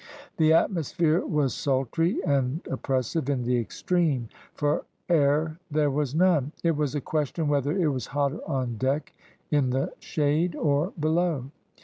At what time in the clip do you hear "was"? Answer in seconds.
1.23-1.53, 5.91-6.15, 6.75-6.95, 7.89-8.07